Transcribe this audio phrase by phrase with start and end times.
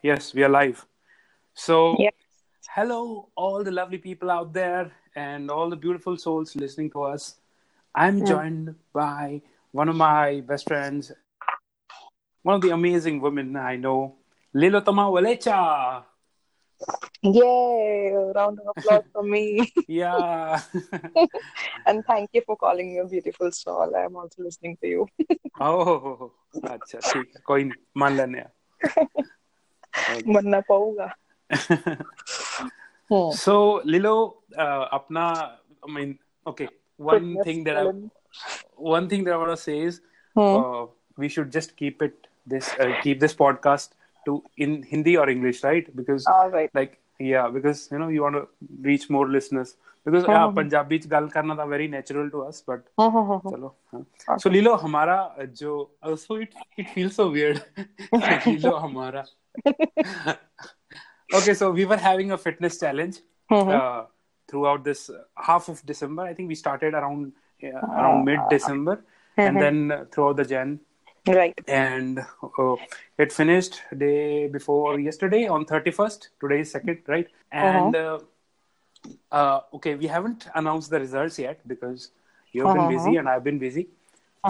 [0.00, 0.85] Yes, we are live.
[1.53, 2.13] So, Yes.
[2.75, 7.35] hello, all the lovely people out there and all the beautiful souls listening to us.
[7.93, 9.41] I'm joined by
[9.73, 11.11] one of my best friends,
[12.43, 14.15] one of the amazing women I know,
[14.55, 16.03] Lilotama Walecha.
[17.21, 18.11] Yay!
[18.35, 19.71] Round of applause for me.
[19.87, 20.61] Yeah.
[21.85, 23.93] and thank you for calling me a beautiful soul.
[23.95, 25.07] I'm also listening to you.
[25.59, 26.31] oh,
[26.63, 28.43] अच्छा ठीक है कोई नहीं मान लेने
[30.08, 31.12] हैं मरना पाऊंगा
[33.08, 33.30] Hmm.
[33.40, 35.24] So, Lilo, uh, apna,
[35.88, 38.10] I mean, okay, one Fitness thing that I, challenge.
[38.74, 40.00] one thing that I want to say is
[40.34, 40.56] Hmm.
[40.60, 43.90] uh, we should just keep it this uh, keep this podcast
[44.24, 45.86] to in Hindi or English, right?
[46.00, 46.74] Because All right.
[46.80, 48.48] like yeah, because you know you want to
[48.80, 49.76] reach more listeners.
[50.04, 54.40] Because yeah, Punjabi च गल करना था very natural to us, but चलो हाँ.
[54.40, 57.62] So Lilo हमारा जो uh, so it it feels so weird.
[58.46, 59.24] Lilo हमारा.
[61.34, 63.18] okay, so we were having a fitness challenge
[63.50, 64.04] uh,
[64.48, 66.22] throughout this uh, half of December.
[66.22, 67.32] I think we started around
[67.64, 69.04] uh, around mid December,
[69.36, 70.78] and then uh, throughout the Jan,
[71.28, 71.58] Right.
[71.66, 72.76] and uh,
[73.18, 76.28] it finished day before yesterday on 31st.
[76.40, 77.26] Today is second, right?
[77.50, 78.18] And uh,
[79.32, 82.10] uh, okay, we haven't announced the results yet because
[82.52, 83.88] you've been busy and I've been busy.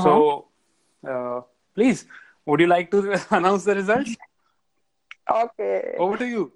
[0.03, 0.49] So,
[1.09, 1.41] uh,
[1.75, 2.05] please,
[2.45, 4.15] would you like to announce the results?
[5.31, 5.95] Okay.
[5.99, 6.53] Over to you.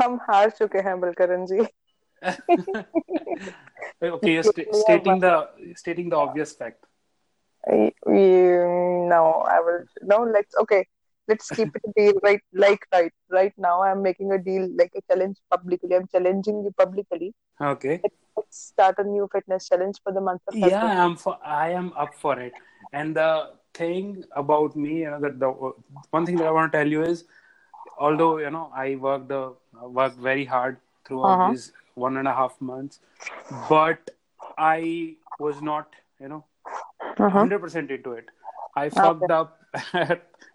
[0.00, 1.66] हम हार चुके हैं Balkaran ji
[4.02, 5.32] okay, you're sta- stating the
[5.76, 6.84] stating the obvious fact.
[7.69, 9.83] You- no, I will.
[10.01, 10.55] No, let's.
[10.61, 10.85] Okay,
[11.27, 12.13] let's keep it a deal.
[12.23, 15.95] Right, like right, right now, I'm making a deal, like a challenge publicly.
[15.95, 17.33] I'm challenging you publicly.
[17.61, 18.01] Okay.
[18.35, 20.97] Let's start a new fitness challenge for the month of Yeah, February.
[20.97, 22.53] I'm for, I am up for it.
[22.91, 25.49] And the thing about me, you know, that the
[26.11, 27.25] one thing that I want to tell you is,
[27.97, 29.51] although you know I worked uh,
[29.83, 32.99] worked very hard throughout these one and a half months,
[33.69, 34.09] but
[34.57, 35.87] I was not,
[36.19, 36.43] you know,
[37.17, 37.45] Uh-huh.
[37.45, 38.25] 100% into it.
[38.75, 39.59] I fucked up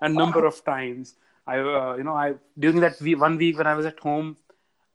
[0.00, 1.14] a number of times.
[1.46, 4.36] I, uh, you know, I during that week, one week when I was at home,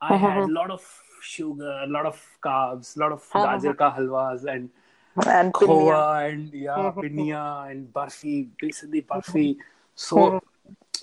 [0.01, 0.29] I uh-huh.
[0.29, 0.84] had a lot of
[1.22, 3.47] sugar, a lot of carbs, a lot of uh-huh.
[3.47, 4.69] gajar ka halwas and
[5.16, 9.57] And khoa and yeah, pinya and barfi, basically barfi.
[9.95, 10.41] So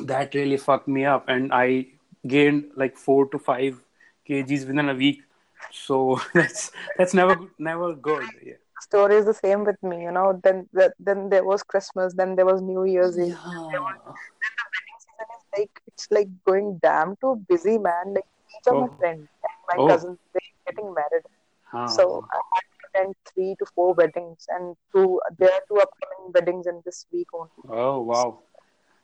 [0.00, 1.87] that really fucked me up, and I
[2.27, 3.81] gained like four to five
[4.28, 5.22] kgs within a week.
[5.71, 8.27] So that's that's never never good.
[8.44, 8.54] Yeah.
[8.82, 10.02] Story is the same with me.
[10.02, 13.28] You know, then the, then there was Christmas, then there was New Year's Eve.
[13.28, 13.36] Yeah.
[13.42, 18.14] Then the wedding season is like it's like going damn too busy, man.
[18.14, 18.26] Like
[18.56, 18.80] each of Oh.
[18.86, 19.28] my friends,
[19.68, 19.88] my Oh.
[19.88, 21.24] cousins, they're getting married.
[21.64, 21.86] Huh.
[21.86, 26.32] So I had to attend three to four weddings, and two there are two upcoming
[26.34, 27.50] weddings in this week only.
[27.68, 28.41] Oh wow!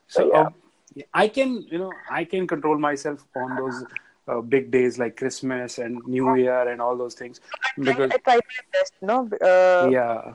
[0.08, 0.54] So um,
[1.14, 3.84] I can, you know, I can control myself on those
[4.28, 7.42] uh, big days like Christmas and New Year and all those things
[7.78, 9.30] because I tried my best, you know.
[9.42, 10.34] Uh, yeah,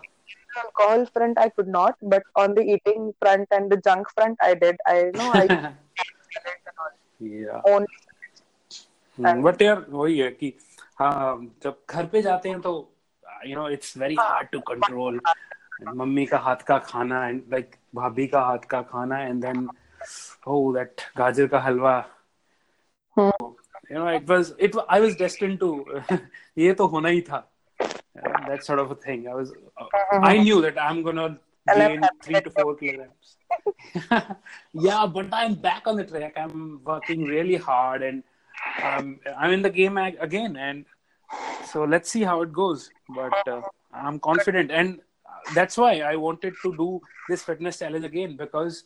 [0.57, 4.39] on alcohol front, I could not, but on the eating front and the junk front,
[4.41, 4.77] I did.
[4.87, 5.75] I know I and
[6.79, 6.93] all.
[7.21, 7.63] yeah.
[7.65, 7.87] only
[9.19, 10.53] but यार वही है कि
[11.01, 12.73] हाँ जब घर पे जाते हैं तो
[13.47, 15.21] you know it's very hard to control
[15.97, 19.69] mummy का हाथ का खाना एंड लाइक भाभी का हाथ का खाना and then
[20.47, 21.95] oh that gajar ka halwa
[23.92, 25.70] you know it was it i was destined to
[28.48, 29.28] that sort of a thing.
[29.28, 29.86] I was uh,
[30.30, 31.28] i knew that i'm going to
[31.76, 33.38] gain 3 to 4 kilograms.
[34.88, 36.34] Yeah but i'm back on the track.
[36.38, 38.24] I'm working really hard and
[38.88, 40.86] um, i'm in the game again and
[41.72, 42.90] so let's see how it goes.
[43.22, 43.62] But uh,
[43.94, 45.00] i'm confident and
[45.56, 46.90] that's why i wanted to do
[47.30, 48.84] this fitness challenge again because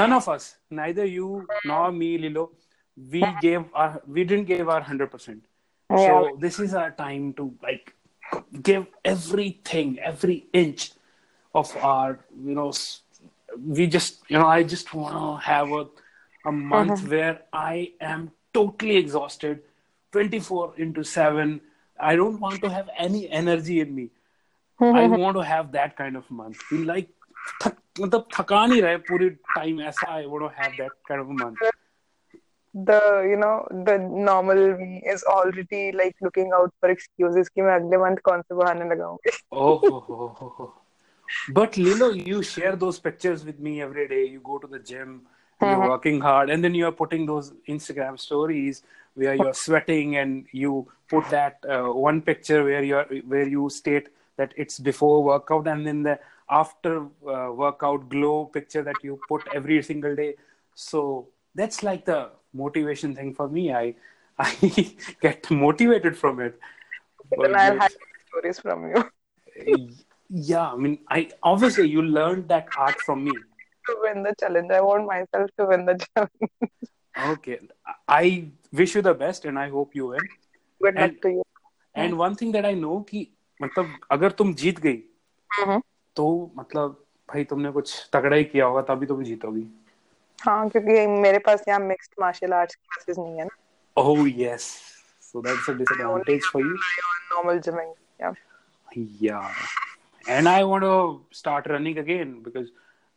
[0.00, 2.44] none of us neither you nor me lilo
[3.11, 5.41] we gave our we didn't give our 100%
[6.05, 7.93] so this is our time to like
[8.69, 10.91] give everything every inch
[11.61, 12.19] of our
[12.49, 13.01] you know s-
[13.77, 15.85] we just you know i just want to have a,
[16.45, 18.27] a month where i am
[18.59, 19.63] totally exhausted
[20.11, 21.59] 24 into 7
[22.11, 24.05] i don't want to have any energy in me
[24.99, 27.09] i want to have that kind of month Feel like
[27.63, 31.29] थक मतलब थका नहीं रहे पूरी time ऐसा I want to have that kind of
[31.29, 31.69] a month
[32.73, 37.73] the you know the normal me is already like looking out for excuses कि मैं
[37.75, 40.73] अगले month कौन से बहाने लगाऊंगी Oh, ho, ho, ho, ho.
[41.49, 44.25] But Lilo, you share those pictures with me every day.
[44.25, 45.21] You go to the gym,
[45.61, 48.83] you're working hard, and then you are putting those Instagram stories
[49.15, 54.09] where you're sweating, and you put that uh, one picture where you're where you state
[54.37, 56.19] that it's before workout, and then the
[56.49, 56.93] after
[57.27, 60.35] uh, workout glow picture that you put every single day.
[60.75, 63.72] So that's like the motivation thing for me.
[63.72, 63.94] I
[64.38, 66.58] I get motivated from it.
[67.30, 67.92] But then I'll have
[68.28, 69.90] stories from you.
[70.28, 73.32] yeah, I mean, I obviously you learned that art from me.
[73.86, 76.52] To win the challenge, I want myself to win the challenge.
[77.28, 77.60] okay,
[78.08, 80.20] I wish you the best, and I hope you win.
[80.82, 81.42] Good luck to you.
[81.94, 83.26] And one thing that I know कि
[83.62, 85.02] मतलब अगर तुम जीत गई
[85.60, 85.80] mm-hmm.
[86.16, 89.66] तो मतलब भाई तुमने कुछ तगड़ा ही किया होगा तभी तुम जीतोगी
[90.43, 93.57] हाँ क्योंकि मेरे पास यहाँ मिक्स्ड मार्शल आर्ट्स क्लासेस नहीं है ना
[93.97, 94.65] Oh yes.
[95.19, 96.79] So that's a disadvantage for you.
[97.31, 97.93] Normal gymming.
[98.19, 98.33] Yeah.
[98.95, 99.53] Yeah.
[100.27, 102.69] And I want to start running again because,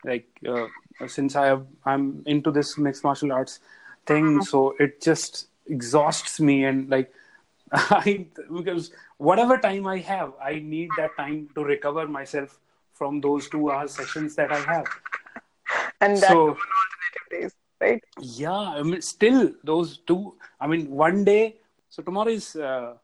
[0.05, 0.67] like, uh,
[1.07, 3.61] since I have, I'm into this mixed martial arts
[4.07, 4.43] thing, mm-hmm.
[4.43, 7.15] so it just exhausts me and like,
[7.73, 12.59] I because whatever time I have, I need that time to recover myself
[12.93, 14.87] from those two hour sessions that I have.
[16.01, 16.57] And that's so,
[17.30, 18.04] days right?
[18.20, 20.36] Yeah, I mean, still those two.
[20.60, 21.58] I mean, one day.
[21.90, 22.56] So tomorrow is.
[22.56, 22.96] Uh,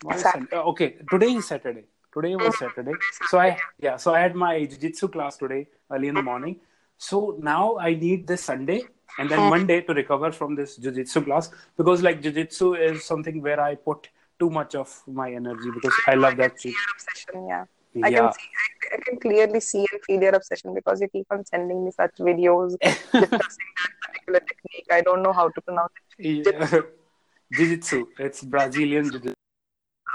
[0.00, 1.84] tomorrow is okay, today is Saturday.
[2.14, 2.92] Today was Saturday.
[3.28, 3.96] So I yeah.
[3.96, 6.60] So I had my jiu-jitsu class today early in the morning.
[6.98, 8.82] So now I need this Sunday
[9.18, 13.60] and then Monday to recover from this jiu-jitsu class because like jiu-jitsu is something where
[13.60, 16.52] I put too much of my energy because I love that.
[16.52, 17.64] Obsession, yeah.
[18.02, 18.18] I yeah.
[18.20, 21.44] can see, I, I, can clearly see and feel your obsession because you keep on
[21.44, 24.86] sending me such videos discussing that particular technique.
[24.90, 26.46] I don't know how to pronounce it.
[26.46, 26.80] Yeah.
[27.52, 28.06] Jiu-jitsu.
[28.18, 29.34] It's Brazilian jiu-jitsu.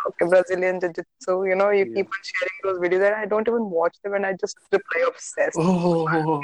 [0.07, 1.45] Okay, Brazilian jiu-jitsu.
[1.45, 1.95] You know, you yeah.
[1.95, 5.06] keep on sharing those videos and I don't even watch them and I just reply
[5.07, 5.57] obsessed.
[5.59, 6.41] Oh.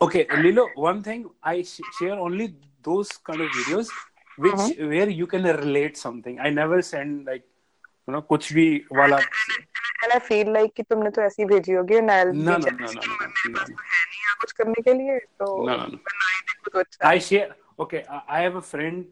[0.00, 3.90] Okay, Lilo, one thing I sh- share only those kind of videos
[4.38, 4.86] which uh-huh.
[4.88, 6.40] where you can relate something.
[6.40, 7.44] I never send like
[8.10, 8.66] ना कुछ भी
[8.96, 13.64] वाला I feel like कि तुमने तो ऐसी भेजी होगी ना ना ना ना ना
[14.40, 19.04] कुछ करने के लिए तो I share okay I have a friend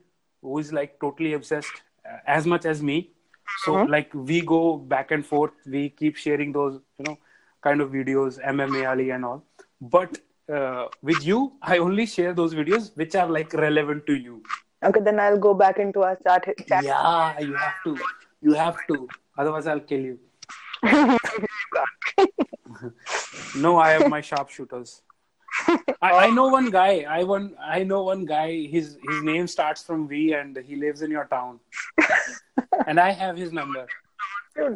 [0.43, 1.83] who is like totally obsessed
[2.37, 3.01] as much as me
[3.65, 4.63] so like we go
[4.95, 7.17] back and forth we keep sharing those you know
[7.63, 9.41] kind of videos MMA वाली and all
[9.83, 10.17] but
[10.49, 14.43] Uh, with you, I only share those videos which are like relevant to you.
[14.83, 16.47] Okay, then I'll go back into our chat.
[16.67, 16.85] chat.
[16.85, 17.75] Yeah, you have
[18.41, 20.19] you have to otherwise I'll kill you
[23.57, 25.03] no, I have my sharpshooters.
[26.01, 27.05] I, I know one guy.
[27.09, 27.55] I one.
[27.61, 28.67] I know one guy.
[28.67, 31.59] His his name starts from V, and he lives in your town.
[32.87, 33.87] and I have his number.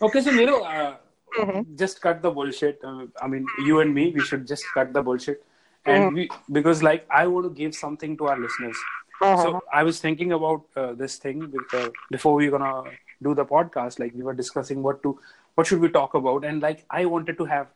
[0.00, 0.94] Okay, so Nero, uh,
[1.36, 1.74] mm-hmm.
[1.74, 2.78] just cut the bullshit.
[2.84, 5.42] Uh, I mean, you and me, we should just cut the bullshit,
[5.84, 6.14] and mm-hmm.
[6.14, 8.78] we because like I want to give something to our listeners.
[9.20, 9.42] Uh-huh.
[9.42, 12.90] So I was thinking about uh, this thing uh, before we are gonna
[13.22, 13.98] do the podcast.
[13.98, 15.18] Like we were discussing what to,
[15.54, 17.66] what should we talk about, and like I wanted to have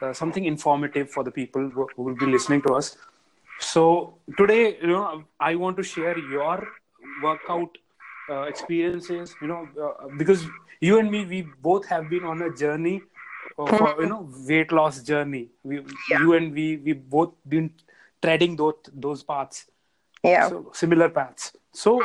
[0.00, 2.96] uh, something informative for the people who, who, will be listening to us.
[3.58, 6.68] So today, you know, I want to share your
[7.22, 7.78] workout
[8.28, 9.34] uh, experiences.
[9.40, 10.44] You know, uh, because
[10.80, 13.02] you and me, we both have been on a journey
[13.58, 15.48] uh, you know weight loss journey.
[15.62, 16.20] We, yeah.
[16.20, 17.70] you and we, we both been
[18.22, 19.66] treading those those paths
[20.25, 22.01] yeah so, similar paths so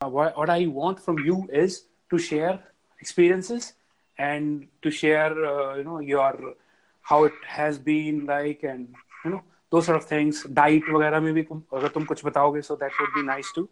[0.00, 2.58] uh, what, what i want from you is to share
[3.00, 3.74] experiences
[4.18, 6.54] and to share uh, you know your
[7.02, 8.88] how it has been like and
[9.24, 11.46] you know those sort of things diet वगैरह में भी
[11.78, 13.68] अगर तुम कुछ बताओगे so that would be nice too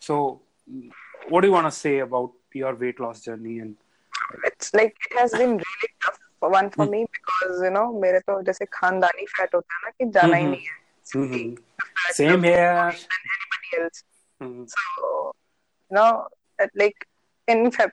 [0.00, 0.40] so
[1.28, 3.74] what do you want to say about your weight loss journey and
[4.48, 8.40] it's like it has been really tough one for me because you know मेरे तो
[8.48, 10.82] जैसे खानदानी fat होता है ना कि जाना ही नहीं है
[11.12, 11.56] Mm-hmm.
[12.11, 12.73] Same here.
[12.73, 14.03] Than Anybody else.
[14.41, 14.63] Mm-hmm.
[14.65, 15.31] So,
[15.89, 16.27] you know,
[16.75, 16.95] like
[17.47, 17.91] in Feb,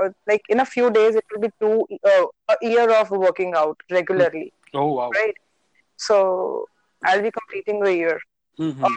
[0.00, 3.54] uh, like in a few days, it will be two uh, a year of working
[3.54, 4.52] out regularly.
[4.74, 5.10] Oh wow!
[5.10, 5.36] Right.
[5.96, 6.66] So
[7.04, 8.20] I'll be completing a year
[8.58, 8.84] mm-hmm.
[8.84, 8.92] of,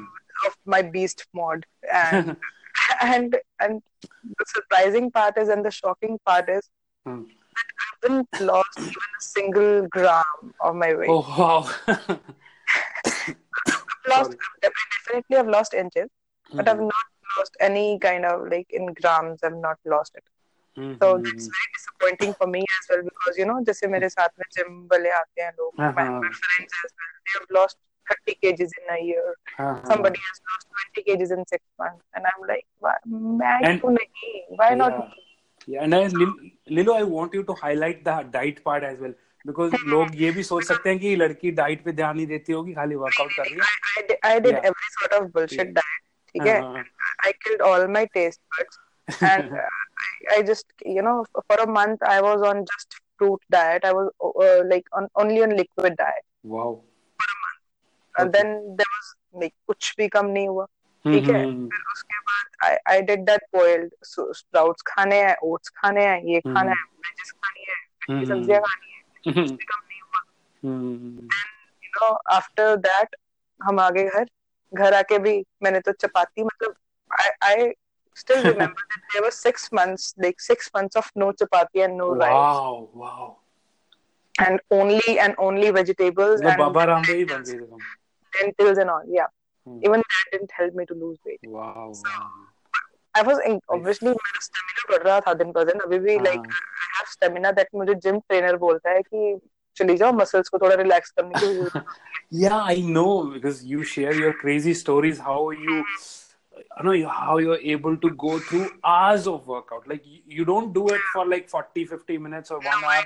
[0.48, 2.36] of, my beast mod, and
[3.02, 3.82] and and
[4.24, 6.70] the surprising part is, and the shocking part is.
[7.08, 7.26] Mm.
[7.60, 11.10] I haven't lost even a single gram of my weight.
[11.10, 12.18] Oh wow!
[14.09, 16.57] lost definitely I've lost inches, mm-hmm.
[16.57, 16.85] but I've mm-hmm.
[16.85, 19.41] not lost any kind of like in grams.
[19.43, 20.25] I've not lost it.
[20.79, 20.97] Mm-hmm.
[21.01, 24.47] So it's very disappointing for me as well because you know जैसे मेरे साथ में
[24.57, 27.79] gym वाले आते हैं लोग my, my friends as well they have lost
[28.11, 29.35] 30 kgs in a year.
[29.59, 29.81] Uh-huh.
[29.87, 30.67] Somebody has lost
[30.97, 34.75] 20 kgs in six months, and I'm like, why, and, Why yeah.
[34.75, 35.23] not me?
[35.67, 36.09] Yeah, and I,
[36.69, 39.15] Lilo, I want you to highlight the diet part as well.
[39.48, 42.74] because लोग ये भी सोच सकते हैं कि लड़की diet पे ध्यान नहीं देती होगी
[42.74, 46.02] खाली वर्कआउट कर रही है। I did every sort of bullshit diet
[46.36, 46.62] ठीक है?
[47.26, 49.58] I killed all my taste buds and
[50.32, 53.86] I just you know for a month I was on just fruit diet.
[53.86, 56.26] I was uh, like on only on liquid diet.
[56.44, 56.82] Wow.
[58.16, 60.66] And then there was like कुछ भी कम नहीं हुआ
[61.06, 61.44] ठीक है?
[61.44, 66.22] हम्म, फिर उसके बाद I I did that boiled sprouts खाने हैं ओट्स खाने हैं
[66.24, 67.76] ये हम्म। खाना है वेजेस खानी है
[68.10, 68.89] हम्म। सब्ज़ियाँ खानी हम्म,
[69.34, 70.22] कम नहीं हुआ
[70.64, 71.28] hmm,
[71.84, 73.16] you know after that
[73.60, 74.26] हम आ गए घर
[74.74, 76.76] घर आके भी मैंने तो चपाती मतलब
[77.44, 77.72] I
[78.20, 82.08] still remember that there were six months like six months of no chapati and no
[82.08, 83.28] wow, rice wow wow
[84.46, 87.60] and only and only vegetables मतलब and ही बन गए
[88.34, 89.30] lentils and all yeah
[89.68, 89.80] Hmm.
[89.88, 92.28] even that didn't help me to lose weight wow so, wow
[93.20, 96.24] I was in, obviously मेरा stamina बढ़ रहा था दिन पर दिन अभी भी हाँ।
[96.26, 99.40] Like I have stamina that मुझे जिम ट्रेनर बोलता है कि
[99.78, 102.08] चली जाओ मसल्स को थोड़ा रिलैक्स करने की ज़रूरत है
[102.40, 105.20] Yeah, I know because you share your crazy stories.
[105.28, 109.88] How you, you know, you- how you're able to go through hours of workout.
[109.92, 113.00] Like you, you don't do it for like 40, 50 minutes or one hour.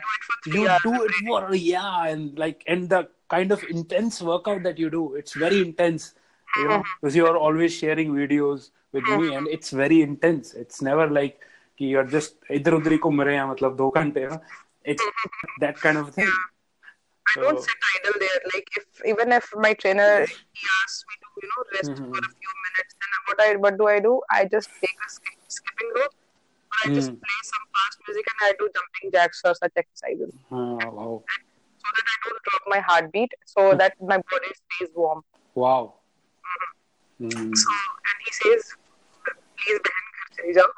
[0.58, 3.01] You do it for yeah, and like and the
[3.36, 6.10] kind of intense workout that you do, it's very intense.
[6.58, 10.55] You know, because you are always sharing videos with me, and it's very intense.
[10.65, 11.41] It's never like
[11.81, 14.38] कि you're just इधर उधर ही घूम रहे हैं मतलब दो घंटे ना.
[14.93, 15.05] It's
[15.65, 16.31] that kind of thing.
[17.31, 18.38] I don't So- sit idle there.
[18.53, 22.07] Like if even if my trainer he asks me to you know rest Mhm.
[22.15, 24.15] for a few minutes, then what I what do I do?
[24.38, 27.21] I just take a skip, skipping rope, or I just Mm.
[27.27, 31.12] play some fast music and I do jumping jacks or such exercises Ah, wow.
[31.85, 35.23] so that I don't drop my heartbeat, so that my body stays warm.
[35.67, 35.79] Wow.
[37.23, 37.55] Hmm.
[37.61, 37.77] So
[38.09, 38.67] and he says,
[39.63, 40.72] please बहन घर चली जाओ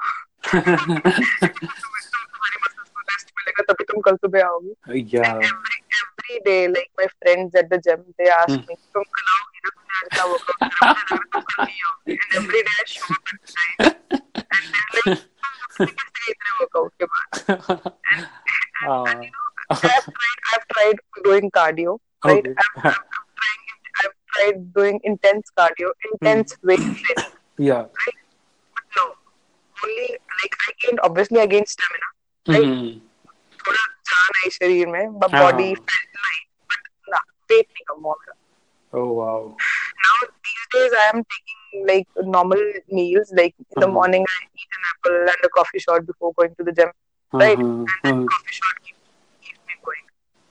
[3.37, 4.73] मिलेगा तभी तुम कल सुबह आओगी
[5.17, 9.69] every day like my friends at the gym they ask me तुम कल आओगी ना
[9.75, 10.61] तुमने आज का workout
[12.05, 13.25] and every day I show up
[14.53, 14.65] and
[14.95, 15.07] like
[16.29, 17.23] इतने वर्कआउट के बाद
[18.85, 21.93] and you know I've tried I've tried doing cardio
[22.25, 22.53] right okay.
[22.63, 23.61] I've, I've, I've tried
[24.01, 27.31] I've tried doing intense cardio intense weight training
[27.69, 28.14] yeah right?
[29.84, 30.08] But no, only
[30.42, 32.08] like I gained, obviously I gained stamina,
[32.54, 32.72] right?
[32.72, 33.00] Hmm.
[33.66, 37.18] थोड़ा जान आई शरीर में हाँ। Body felt light but ना
[37.50, 38.34] wait नहीं कम हुआ मेरा
[38.92, 39.56] Oh wow.
[40.04, 42.06] now these days I am taking like
[42.36, 42.62] normal
[42.98, 43.94] meals like in the Mhm.
[43.96, 46.92] morning I eat an apple and a coffee shot before going to the gym
[47.42, 47.86] right Uh-huh.
[47.92, 49.02] and then Uh, coffee shot keeps,
[49.44, 50.06] keeps me going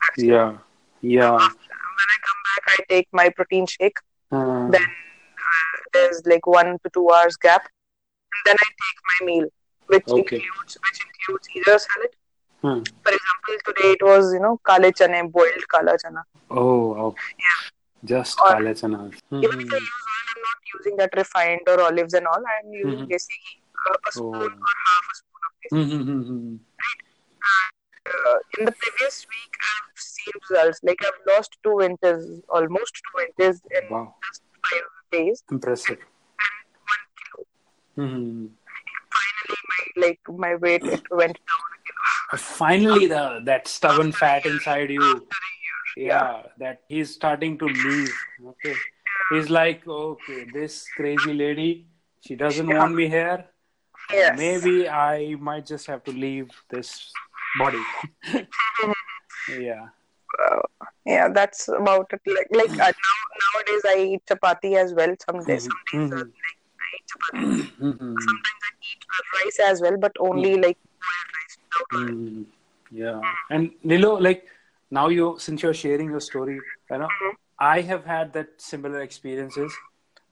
[0.08, 0.32] actually.
[0.32, 0.58] yeah.
[1.02, 1.38] Yeah.
[1.48, 3.98] After, when I come back I take my protein shake
[4.32, 4.88] Uh, then
[5.48, 7.73] uh, there's like one to two hours gap and
[8.45, 9.47] then I take my meal
[9.87, 10.37] which Okay.
[10.37, 12.13] includes which includes either salad
[12.61, 12.81] hmm.
[13.03, 17.15] for example today it was you know kale chane boiled kala chana Oh wow.
[17.39, 17.61] Yeah.
[18.11, 18.99] Just Or- kale chana.
[19.45, 19.91] Even if I Hmm.
[19.91, 22.43] use oil, I'm not using that refined or olives and all.
[22.53, 23.09] I'm using Mhm.
[23.13, 23.55] desi ghee,
[23.89, 24.67] uh, a spoon Oh.
[24.67, 25.73] or half a spoon of desi.
[25.75, 26.55] Hmm, hmm, hmm, hmm.
[28.07, 30.79] Uh, in the previous week, I've seen results.
[30.83, 34.15] Like I've lost two inches, almost two inches in Wow.
[34.27, 35.99] just five days, Impressive.
[37.97, 38.47] And one kilo.
[38.47, 38.47] Hmm.
[39.15, 42.43] Finally, my like my weight it went down a kilo.
[42.43, 45.27] Finally, the that stubborn fat inside you.
[45.97, 48.13] Yeah, that he's starting to leave.
[48.45, 48.75] Okay.
[49.31, 51.87] He's like, okay, this crazy lady,
[52.19, 53.45] she doesn't want me here.
[54.11, 54.37] Yes.
[54.37, 57.11] Maybe I might just have to leave this
[57.57, 57.81] body.
[59.57, 59.87] yeah.
[60.43, 60.59] Uh,
[61.05, 62.21] yeah, that's about it.
[62.27, 63.15] Like, like uh, now
[63.53, 65.15] nowadays I eat chapati as well.
[65.25, 66.19] Some days, some days uh, Mhm.
[66.19, 66.54] like
[67.11, 67.71] chapati.
[67.79, 68.13] Mhm.
[68.27, 69.05] Sometimes I eat
[69.37, 72.09] rice as well, but only like boiled rice without oil.
[72.09, 72.45] Mm,
[72.91, 73.21] yeah.
[73.49, 74.45] And Lilo, like
[74.91, 76.59] now you since you're sharing your story,
[76.91, 77.09] you know,
[77.59, 79.73] I have had that similar experiences.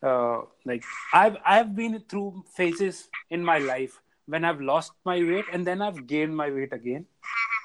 [0.02, 5.46] Uh, like I've I've been through phases in my life when I've lost my weight
[5.52, 7.06] and then I've gained my weight again.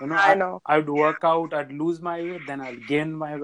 [0.01, 0.63] You know, I know.
[0.67, 3.37] I'd work out, I'd lose my weight, then I'd gain my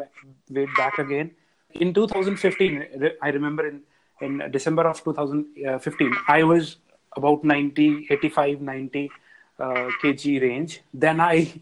[0.49, 1.33] weight back again.
[1.71, 2.85] In 2015,
[3.21, 3.83] I remember in
[4.21, 6.77] in December of 2015, I was
[7.17, 9.11] about 90, 85, 90
[9.59, 9.65] uh,
[10.03, 10.81] kg range.
[10.93, 11.53] Then I,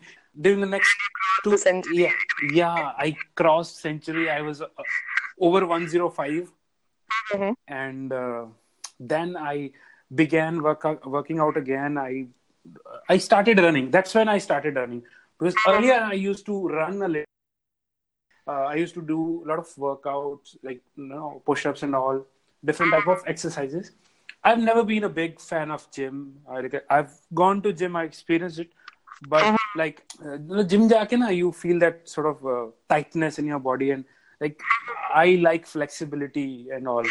[0.40, 0.94] during the next
[1.44, 1.96] two, century.
[2.04, 2.12] yeah,
[2.52, 4.30] yeah, I crossed century.
[4.30, 4.68] I was uh,
[5.40, 6.50] over 105,
[7.34, 7.54] Mhm.
[7.68, 8.46] and uh,
[8.98, 9.70] then I
[10.14, 11.98] began work working out again.
[11.98, 12.26] I
[13.08, 13.90] I started running.
[13.90, 15.02] That's when I started running
[15.38, 17.24] because earlier I used to run a little.
[18.46, 22.24] Uh, I used to do a lot of workouts, like you know, push-ups and all,
[22.64, 23.92] different type of exercises.
[24.44, 26.38] I've never been a big fan of gym.
[26.50, 28.70] I, i've gone to gym, I experienced it,
[29.28, 33.60] but like uh, gym jaake na, you feel that sort of uh, tightness in your
[33.60, 34.04] body, and
[34.40, 34.60] like
[35.14, 37.04] I like flexibility and all.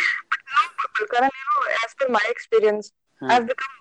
[1.12, 3.32] Karan, you know, as per my experience, Hmm.
[3.32, 3.76] I've become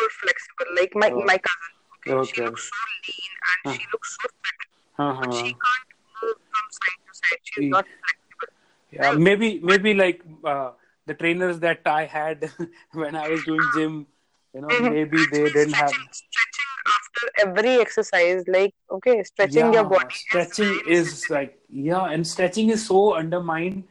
[0.00, 0.68] more flexible.
[0.80, 1.24] Like my Oh.
[1.30, 4.60] my cousin, okay, she looks so lean and she looks so fit,
[4.98, 5.32] Uh-huh.
[5.32, 5.88] she can't
[6.22, 7.40] move from side to right?
[7.50, 8.50] She's not flexible.
[8.92, 10.70] yeah maybe maybe like uh,
[11.06, 12.50] the trainers that i had
[12.92, 14.06] when i was doing gym
[14.54, 19.84] you know maybe they didn't have Stretching after every exercise, like okay, stretching your yeah
[19.84, 20.06] body.
[20.10, 23.84] stretching is like yeah and stretching is so undermined.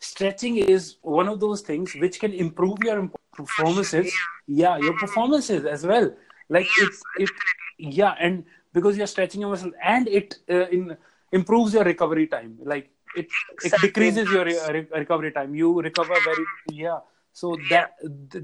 [0.00, 4.22] Stretching is one of those things which can improve your performances.
[4.46, 4.76] Yeah.
[4.78, 6.14] Your performances as well.
[6.48, 7.30] Like Yes, it it
[7.78, 10.96] yeah and because you're stretching your muscles and it uh, in
[11.32, 12.58] improves your recovery time.
[12.62, 13.28] Like it
[13.64, 15.54] it decreases your re- re- recovery time.
[15.54, 16.98] You recover very yeah.
[17.32, 17.94] So that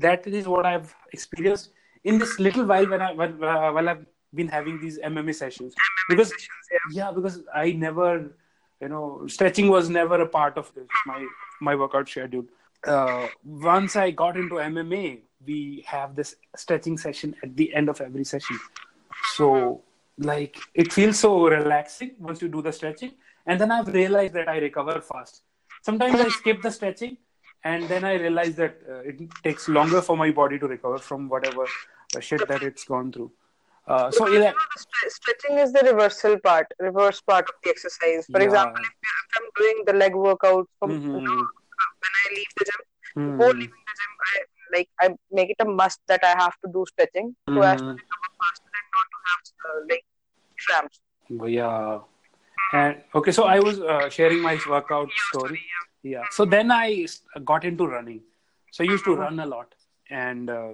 [0.06, 1.70] that is what i've experienced
[2.04, 5.74] in this little while when i when, uh, while i've been having these mma sessions.
[6.08, 6.32] Because
[6.92, 7.12] yeah.
[7.12, 8.32] because i never
[8.80, 11.24] you know stretching was never a part of this, my
[11.60, 12.44] my workout schedule.
[12.84, 18.00] Uh, once i got into mma we have this stretching session at the end of
[18.00, 18.58] every session.
[19.34, 19.82] So
[20.18, 23.12] like it feels so relaxing once you do the stretching
[23.46, 25.42] and then i've realized that i recover fast
[25.82, 27.16] sometimes i skip the stretching
[27.64, 31.28] and then i realize that uh, it takes longer for my body to recover from
[31.28, 31.64] whatever
[32.16, 33.30] uh, shit that it's gone through
[33.86, 38.26] uh, so yeah, Stre- stretching is the reversal part, reverse part of the exercise.
[38.30, 38.46] For Yeah.
[38.46, 38.92] example, if,
[39.36, 41.06] I'm doing the leg workout from Mhm.
[41.06, 41.48] you know,
[42.02, 42.82] when I leave the gym,
[43.14, 43.30] Hmm.
[43.30, 44.42] before leaving the gym, I
[44.76, 47.88] like I make it a must that I have to do stretching so as to
[47.88, 50.04] recover faster and not to have uh, like
[50.66, 51.00] cramps.
[51.58, 51.98] Yeah.
[52.72, 55.60] And okay, so I was uh, sharing my workout story.
[56.02, 56.22] Yeah.
[56.30, 57.06] So then I
[57.44, 58.22] got into running.
[58.72, 59.74] So I used to run a lot,
[60.08, 60.68] and uh,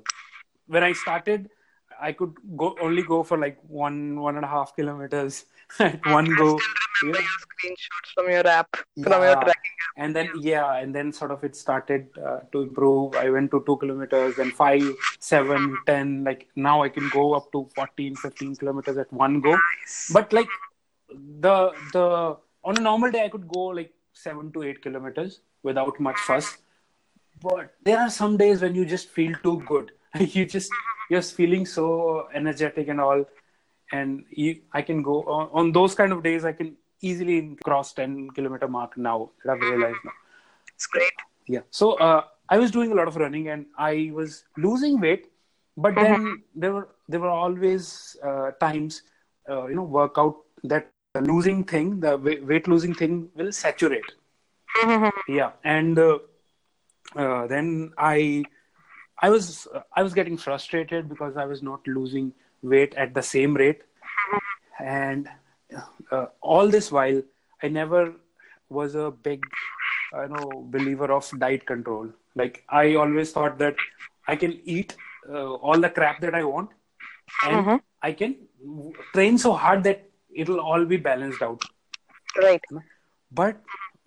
[0.67, 1.49] when I started,
[2.01, 5.47] I could go only go for like one one and a half kilometers
[5.79, 6.59] at one go.
[7.03, 7.09] Yeah.
[7.09, 9.97] your screenshots from your app, from your tracking app.
[9.99, 13.15] And then yeah, and then sort of it started uh, to improve.
[13.17, 14.83] I went to two kilometers, then five,
[15.19, 16.25] seven, ten.
[16.25, 19.59] Like now I can go up to 14, 15 kilometers at one go.
[20.13, 20.49] But like
[21.09, 26.01] the the on a normal day I could go like seven to eight kilometers without
[26.01, 26.59] much fuss.
[27.43, 29.93] But there are some days when you just feel too good.
[30.21, 30.71] you just
[31.11, 33.25] you're feeling so energetic and all,
[33.93, 36.45] and you I can go on, on those kind of days.
[36.45, 39.31] I can easily cross ten kilometer mark now.
[39.45, 40.13] That I've realized now.
[40.75, 41.13] It's great.
[41.47, 41.61] Yeah.
[41.71, 45.31] So uh, I was doing a lot of running and I was losing weight,
[45.77, 49.03] but then there were there were always uh, times,
[49.49, 54.13] uh, you know, workout that losing thing, the weight losing thing will saturate.
[55.29, 56.19] Yeah, and uh,
[57.17, 58.45] uh, then I
[59.21, 63.55] I was I was getting frustrated because I was not losing weight at the same
[63.55, 63.83] rate,
[64.79, 65.29] and
[66.11, 67.23] uh, all this while
[67.63, 68.15] I never
[68.69, 69.45] was a big
[70.13, 72.11] you know believer of diet control.
[72.35, 73.77] Like I always thought that
[74.29, 74.97] I can eat
[75.29, 76.71] uh, all the crap that I want,
[77.43, 77.67] and
[78.03, 78.37] I can
[79.15, 80.06] train so hard that
[80.43, 81.67] it'll all be balanced out.
[82.45, 82.73] Right.
[83.33, 83.57] But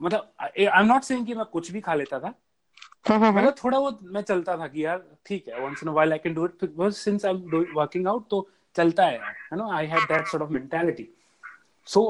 [0.02, 2.34] मतलब I am not saying कि मैं कुछ भी खा लेता था
[3.10, 6.34] मतलब थोड़ा बहुत मैं चलता था कि यार ठीक है once in while I can
[6.34, 10.08] do it because since I am working out तो चलता है you know I had
[10.12, 11.08] that sort of mentality
[11.88, 12.06] so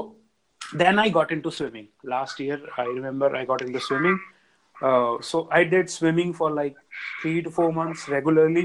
[0.62, 1.88] then I got into swimming.
[2.03, 4.19] Last year, I remember I got into swimming.
[4.82, 6.75] Uh, so I did swimming for like
[7.21, 8.63] three to four months regularly.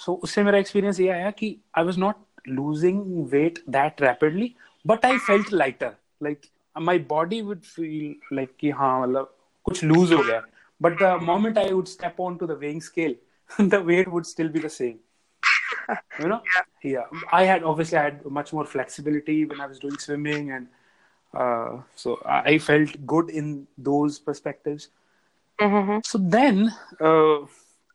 [0.00, 4.54] So उससे मेरा experience ये आया कि I was not losing weight that rapidly,
[4.85, 5.95] but I felt lighter.
[6.19, 9.33] Like my body would feel like कि हाँ मतलब
[9.69, 10.41] कुछ lose हो गया.
[10.81, 13.15] But the moment I would step onto the weighing scale,
[13.57, 14.99] the weight would still be the same.
[16.19, 16.41] You know?
[16.83, 17.05] Yeah.
[17.31, 20.67] I had obviously I had much more flexibility when I was doing swimming and
[21.33, 24.89] uh, so I I felt good in those perspectives.
[26.05, 27.39] So then uh,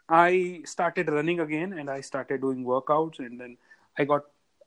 [0.08, 3.56] I started running again and I started doing workouts and then
[3.98, 4.24] I got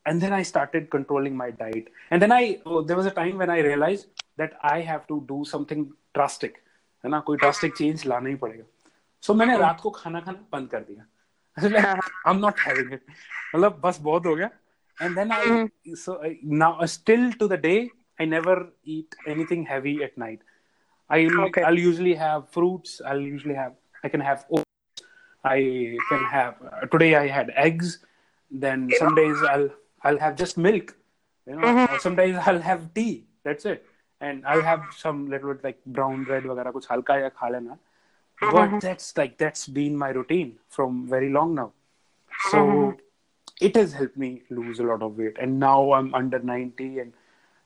[0.08, 1.88] and then I started controlling my diet.
[2.10, 5.24] And then I oh, there was a time when I realized that I have to
[5.28, 6.62] do something drastic.
[7.04, 8.64] है ना कोई drastic change लाना ही पड़ेगा.
[9.26, 11.04] So मैंने रात को खाना खाना बंद कर दिया.
[11.62, 13.02] like, I'm not having it.
[13.54, 14.50] मतलब बस बहुत हो गया.
[15.00, 19.66] And then I so I, now uh, still to the day I never eat anything
[19.72, 20.40] heavy at night.
[21.10, 21.62] I'll Okay.
[21.62, 23.00] I'll usually have fruits.
[23.04, 25.04] I'll usually have I can have oats.
[25.44, 25.58] I
[26.08, 27.98] can have uh, today I had eggs.
[28.50, 29.70] Then some days I'll
[30.02, 30.96] I'll have just milk.
[31.46, 33.26] You know, or some days I'll have tea.
[33.44, 33.84] That's it.
[34.20, 37.78] And I'll have some little bit like brown bread वगैरह कुछ हल्का या खा लेना.
[38.40, 41.72] But that's like that's been my routine from very long now.
[42.50, 42.96] So
[43.60, 47.12] it has helped me lose a lot of weight, and now I'm under 90, and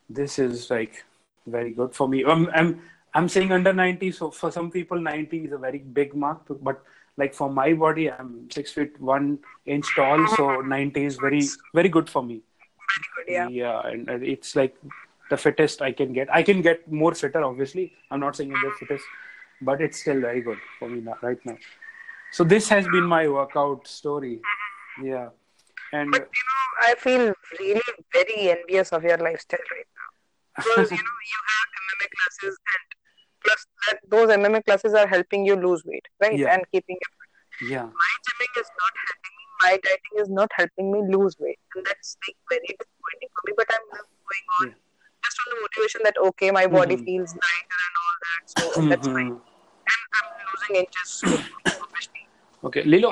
[0.08, 1.04] this is like
[1.46, 2.24] very good for me.
[2.24, 2.80] I'm I'm
[3.14, 6.82] I'm saying under 90, so for some people 90 is a very big mark, but
[7.17, 11.41] like for my body, I'm six feet one inch tall, so 90 is very
[11.73, 12.41] very good for me.
[13.15, 13.47] Good, yeah.
[13.49, 14.75] Yeah, and it's like
[15.29, 16.33] the fittest I can get.
[16.33, 17.93] I can get more fitter, obviously.
[18.11, 19.05] I'm not saying I'm the fittest,
[19.61, 21.57] but it's still very good for me now, right now.
[22.31, 24.41] So this has been my workout story.
[25.03, 25.29] Yeah,
[25.93, 27.81] and But you know, I feel really
[28.13, 30.09] very envious of your lifestyle right now.
[30.63, 32.86] Because you know, you have MMA classes and
[33.47, 36.37] plus that those MMA classes are helping you lose weight, right?
[36.37, 36.53] Yeah.
[36.53, 37.69] And keeping fit.
[37.69, 41.59] yeah, My gymming is not helping me, my dieting is not helping me lose weight.
[41.75, 43.53] And that's like very disappointing for me.
[43.61, 44.73] But I'm going on Yeah.
[45.23, 47.05] just on the motivation that okay, my body Mhm.
[47.05, 48.41] feels lighter and all that.
[48.75, 49.31] So that's fine.
[49.95, 51.23] And I'm losing inches
[51.81, 52.27] obviously.
[52.63, 53.11] Okay, Lilo,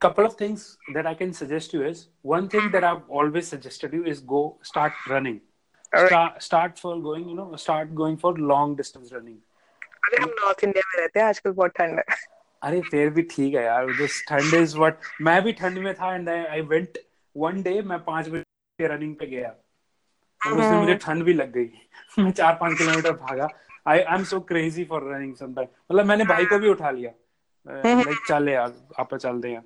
[0.00, 3.92] couple of things that I can suggest you is one thing that I've always suggested
[3.92, 5.40] you is go start running.
[5.94, 6.08] Alright.
[6.10, 9.38] Start, start for going, you know, start going for long distance running.
[10.08, 12.04] अरे हम north India में रहते हैं आजकल बहुत ठंड है।
[12.62, 16.14] अरे फिर भी ठीक है यार दिस ठंड इज़ व्हाट मैं भी ठंड में था
[16.14, 16.98] and I went
[17.36, 19.48] one day मैं पाँच बजे रनिंग पे गया।
[20.40, 21.70] और उसमें मुझे ठंड भी लग गई।
[22.18, 23.48] मैं चार पाँच किलोमीटर भागा।
[23.86, 27.12] I I am so crazy for running sometime मतलब मैंने भाई को भी उठा लिया।
[27.66, 29.62] लाइक चल यार आप चलते हैं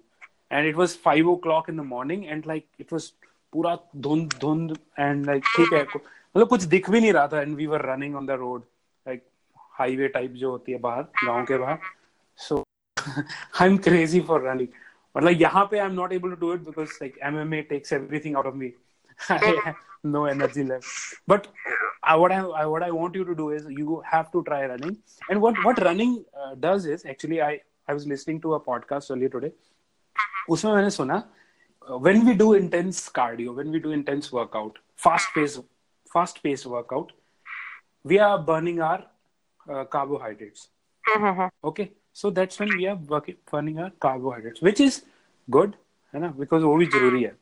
[0.52, 3.08] and it was five o'clock in the morning and like it was
[3.52, 7.56] पूरा धुंध धुंध एंड लाइक ठीक है। मतलब कुछ दिख भी नहीं रहा था and
[7.56, 8.64] we were running on the road
[9.78, 11.78] highway type जो होती है बाहर गाँव के बाहर
[12.48, 12.62] so
[13.60, 14.68] I am crazy for running
[15.16, 18.36] मतलब यहाँ पे I am not able to do it because like MMA takes everything
[18.36, 18.72] out of me
[20.04, 20.86] no energy left.
[21.26, 21.48] But
[22.02, 24.98] I, what I, what I want you to do is you have to try running.
[25.28, 29.10] And what what running uh, does is actually I I was listening to a podcast
[29.10, 29.52] earlier today.
[30.50, 31.22] उसमें मैंने सुना
[31.88, 35.58] uh, when we do intense cardio, when we do intense workout, fast pace
[36.12, 37.12] fast paced workout,
[38.04, 39.04] we are burning our
[39.69, 40.69] uh, carbohydrates.
[41.63, 45.03] Okay, so that's when we are working, burning our carbohydrates, which is
[45.49, 45.75] good,
[46.13, 46.33] है ना?
[46.37, 47.35] Because वो भी जरूरी है.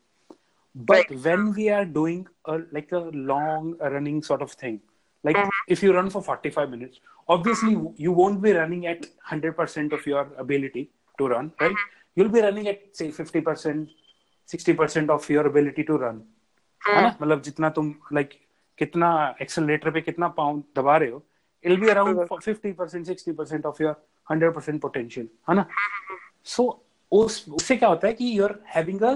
[0.74, 2.98] But when we are doing a like a
[3.32, 4.80] long running sort of thing,
[5.24, 5.36] like
[5.68, 10.26] if you run for 45 minutes, obviously you won't be running at 100% of your
[10.38, 11.76] ability to run, right?
[12.14, 13.88] You'll be running at say 50%,
[14.48, 16.24] 60% of your ability to run.
[16.88, 18.30] है ना मतलब जितना तुम like
[18.78, 19.08] कितना
[19.42, 21.22] accelerator पे कितना pound दबा रहे हो
[21.63, 25.65] it be around 50% 60% of your 100% potential है ना?
[26.43, 29.15] सो उस उससे क्या होता है कि you are having a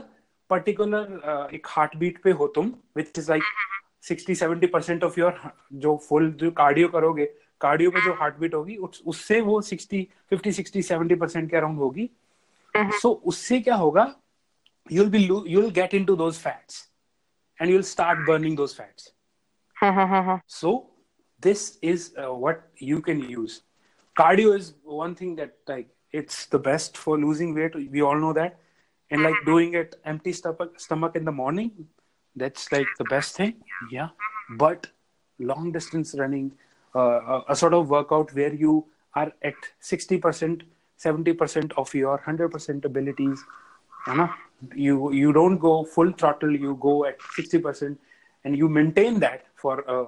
[0.49, 1.21] particular
[1.53, 3.43] एक हार्ट बीट पे हो तुम which is like
[4.03, 5.39] 60 70 percent of your
[5.73, 7.25] जो फुल जो कार्डियो करोगे
[7.61, 11.57] कार्डियो पे जो हार्ट बीट होगी उस, उससे वो 60 50 60 70 परसेंट के
[11.57, 12.09] अराउंड होगी।
[12.77, 14.15] सो so, उससे क्या होगा
[14.91, 16.75] you'll be lo- you'll get into those fats
[17.59, 19.05] and you'll start burning those fats.
[20.61, 20.94] So
[21.47, 23.61] this is uh, what you can use.
[24.19, 27.75] Cardio is one thing that like it's the best for losing weight.
[27.91, 28.59] We all know that.
[29.11, 31.71] And like doing it empty stomach stomach in the morning
[32.35, 33.53] that's like the best thing.
[33.91, 34.09] Yeah.
[34.57, 34.87] But
[35.39, 36.51] long distance running
[36.95, 40.63] uh, a, a sort of workout where you are at 60%
[41.03, 43.43] 70% of your 100% abilities
[44.07, 44.29] you know
[44.73, 47.97] you you don't go full throttle you go at 60%
[48.45, 50.05] and you maintain that for a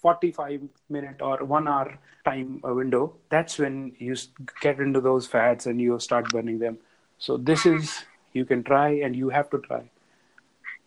[0.00, 4.16] 45 minute or 1 hour time uh, window that's when you
[4.60, 6.78] get into those fats and you start burning them
[7.18, 9.82] so this is you can try and you have to try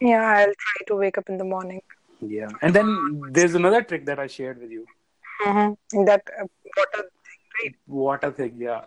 [0.01, 1.81] Yeah, I'll try to wake up in the morning.
[2.21, 2.87] yeah and then
[3.35, 4.85] there's another trick that i shared with you
[5.45, 6.03] Mm-hmm.
[6.05, 6.45] That uh,
[6.77, 7.75] water thing, right?
[7.87, 8.81] water thing yeah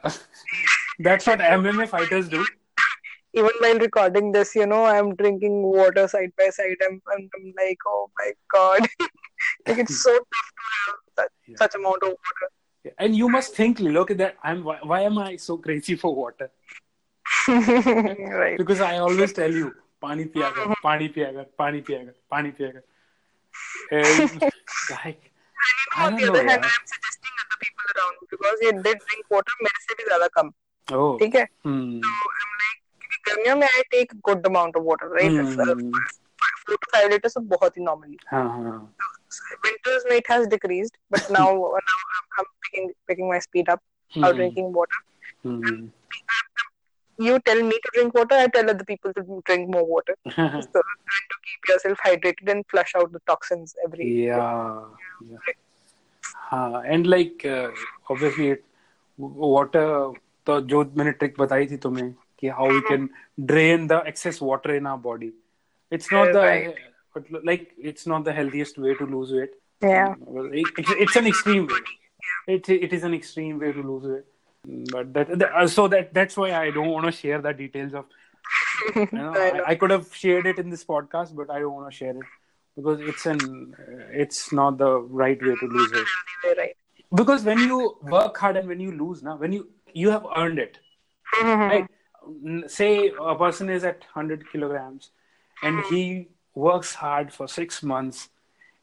[1.09, 2.45] that's what mma fighters do
[3.41, 6.81] Even while recording this, you know, I'm drinking water side by side.
[6.87, 8.89] I'm, I'm, I'm like, oh my god,
[9.68, 11.58] like it's so tough to have such, Yeah.
[11.64, 12.50] such amount of water.
[13.06, 16.12] and you must think look at that i'm why, why am i so crazy for
[16.20, 16.46] water
[17.48, 18.58] right.
[18.58, 22.52] because I always tell you, पानी पिया कर, पानी पिया कर, पानी पिया कर, पानी
[22.60, 22.84] पिया कर.
[23.92, 24.42] And
[24.94, 25.32] like,
[25.96, 26.72] I On don't the know, other hand, यार.
[26.78, 30.28] I'm suggesting other people around me because ये did drink water मेरे से भी ज्यादा
[30.38, 30.52] कम
[30.98, 31.18] Oh.
[31.20, 32.00] ठीक है Hmm.
[32.04, 35.92] So I'm like क्योंकि गर्मियों में I take good amount of water right Hmm.
[36.68, 38.78] four to five liters तो बहुत ही normally हाँ हाँ.
[39.66, 41.48] winters में it has decreased but now
[41.90, 43.82] now I'm, I'm picking picking my speed up
[44.16, 44.26] Hmm.
[44.26, 45.00] of drinking water
[45.44, 45.88] Hmm.
[47.26, 50.82] you tell me to drink water I tell other people to drink more water so
[50.84, 54.86] trying to keep yourself hydrated and flush out the toxins every yeah.
[55.32, 55.52] yeah.
[56.52, 57.70] हाँ and like uh,
[58.10, 58.64] obviously it,
[59.18, 59.86] water
[60.48, 63.10] तो जो मैंने trick बताई थी तुम्हें कि how we can
[63.52, 65.32] drain the excess water in our body.
[65.92, 66.78] It's not the Right.
[67.15, 69.51] but like it's not the healthiest way to lose weight.
[69.83, 70.15] yeah
[70.53, 71.81] it's, it's an extreme way.
[72.49, 74.25] It, it is an extreme way to lose weight.
[74.93, 77.95] But that, that uh, so that that's why I don't want to share the details
[77.95, 78.05] of.
[78.95, 81.91] You know, I I, could have shared it in this podcast, but I don't want
[81.91, 82.27] to share it.
[82.77, 83.75] because it's an
[84.11, 84.91] it's not the
[85.23, 86.77] right way to lose weight right.
[87.15, 90.59] because when you work hard and when you lose now when you you have earned
[90.59, 90.79] it
[91.43, 91.87] right
[92.67, 95.11] say a person is at 100 kilograms
[95.63, 98.29] and he works hard for six months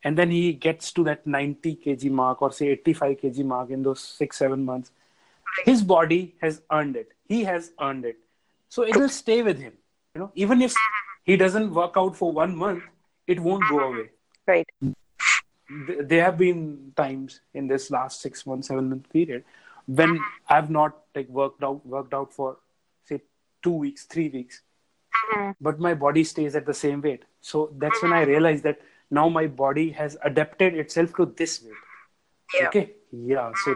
[0.03, 3.83] and then he gets to that 90 kg mark or say 85 kg mark in
[3.83, 4.91] those six seven months.
[5.65, 7.11] His body has earned it.
[7.27, 8.17] He has earned it.
[8.69, 9.73] So it will stay with him
[10.15, 10.31] you know.
[10.35, 10.73] Even if
[11.23, 12.83] he doesn't work out for one month
[13.27, 14.09] it won't go away.
[14.47, 14.67] Right.
[15.99, 19.43] there have been times in this last six months, seven month period
[19.89, 22.57] when I've not like worked out worked out for
[23.05, 23.21] say
[23.63, 24.61] two weeks, three weeks,
[25.33, 25.51] mm-hmm.
[25.61, 28.11] but my body stays at the same weight so that's mm-hmm.
[28.11, 28.31] when i mm-hmm.
[28.31, 28.79] realized that
[29.11, 32.67] now my body has adapted itself to this weight yeah.
[32.67, 33.75] okay yeah so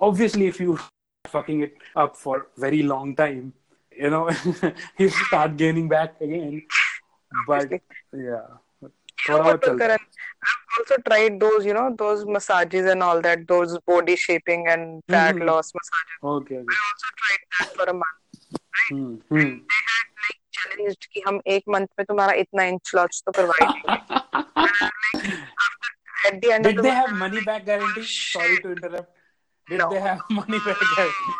[0.00, 0.78] obviously if you
[1.26, 3.52] fucking it up for very long time
[3.96, 4.30] you know
[4.98, 6.62] you start gaining back again
[7.46, 7.70] but
[8.12, 8.46] yeah
[9.26, 9.98] what I've
[10.78, 15.34] also tried those, you know, those massages and all that, those body shaping and fat
[15.34, 15.46] mm-hmm.
[15.46, 16.18] loss massages.
[16.22, 16.66] Okay, okay.
[16.70, 18.04] I also tried that for a month.
[18.52, 19.00] Right?
[19.00, 19.36] Mm-hmm.
[19.36, 20.07] They had
[20.56, 23.96] challenged कि हम एक month में तुम्हारा इतना inch loss तो करवा देंगे.
[26.28, 28.04] At the end Did of the they have money back guarantee?
[28.04, 29.10] Sorry to interrupt.
[29.68, 29.90] Did No.
[29.90, 31.34] they have money back guarantee?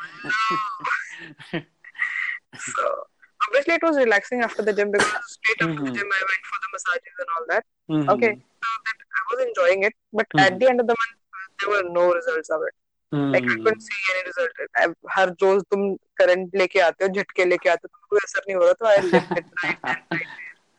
[2.66, 2.84] So
[3.46, 5.84] obviously it was relaxing after the gym because straight after mm-hmm.
[5.84, 5.96] the Mhm.
[5.98, 7.64] gym I went for the massages and all that.
[7.96, 8.08] Mhm.
[8.14, 8.32] Okay,
[8.66, 10.44] so that I was enjoying it, but mm-hmm.
[10.46, 10.60] at Mhm.
[10.60, 11.16] the end of the month
[11.60, 12.74] there were no results of it.
[13.12, 13.80] Like I Mhm.
[13.80, 14.50] see any result.
[15.16, 18.56] हर रोज तुम current लेके आते हो झटके लेके आते हो तो कोई असर नहीं
[18.56, 19.96] हो रहा तो there.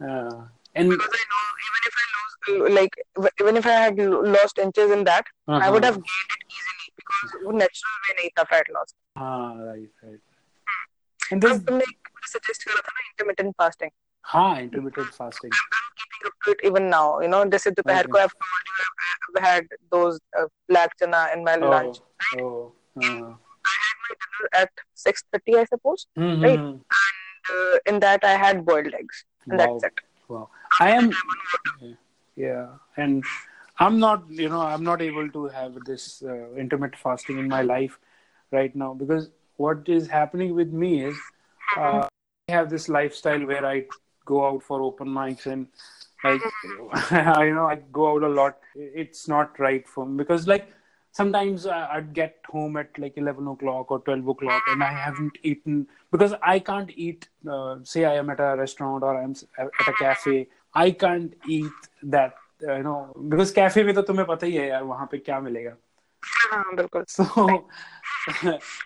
[0.02, 2.94] Uh, and because I know even if I lose like
[3.42, 3.98] even if I had
[4.36, 5.60] lost inches in that uh-huh.
[5.64, 5.94] I would Uh-huh.
[5.94, 8.94] have gained it easily because वो natural way नहीं था fat loss.
[9.16, 10.22] Ah, right, right.
[11.32, 11.86] And this, तुमने
[12.36, 13.92] suggest करा था ना intermittent fasting.
[14.34, 15.52] हाँ, intermittent fasting.
[15.58, 17.06] I'm keeping up to it even now.
[17.26, 18.08] You know, जैसे दोपहर.
[18.16, 18.99] को I've told you I've
[19.38, 21.98] had those uh, black chana in my Oh, lunch.
[22.36, 22.72] oh.
[22.98, 23.02] Uh.
[23.72, 26.44] I had my dinner at 6:30, I suppose, Mhm.
[26.44, 26.60] Right.
[26.60, 29.66] and uh, in that I had boiled eggs, and Wow.
[29.80, 30.00] that's it.
[30.28, 30.50] Wow.
[30.80, 31.12] I am.
[32.36, 33.24] Yeah, and
[33.80, 34.30] I'm not.
[34.30, 38.00] You know, I'm not able to have this uh, intermittent fasting in my life
[38.52, 41.18] right now because what is happening with me is
[41.78, 42.08] uh,
[42.50, 43.86] I have this lifestyle where I
[44.26, 45.68] go out for open mics and
[46.25, 46.43] like
[47.45, 48.59] you know I go out a lot.
[48.75, 50.71] It's not right for me because like
[51.13, 55.39] sometimes I- I'd get home at like 11 o'clock or 12 o'clock and I haven't
[55.43, 57.29] eaten because I can't eat.
[57.49, 60.49] Uh, say I am at a restaurant or I'm at a cafe.
[60.75, 61.73] I can't eat
[62.03, 62.35] that.
[62.67, 65.39] Uh, you know because cafe में तो तुम्हें पता ही है यार वहाँ पे क्या
[65.41, 65.73] मिलेगा
[66.51, 67.05] हाँ बिल्कुल.
[67.09, 67.25] so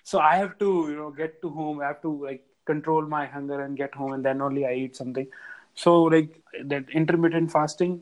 [0.04, 3.24] so i have to you know get to home i have to like control my
[3.34, 5.28] hunger and get home and then only i eat something
[5.74, 6.30] so like
[6.72, 8.00] that intermittent fasting